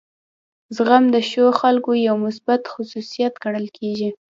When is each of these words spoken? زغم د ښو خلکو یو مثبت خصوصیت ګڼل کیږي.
زغم 0.75 1.03
د 1.15 1.17
ښو 1.29 1.45
خلکو 1.61 1.91
یو 2.07 2.15
مثبت 2.25 2.61
خصوصیت 2.73 3.33
ګڼل 3.43 3.65
کیږي. 3.77 4.09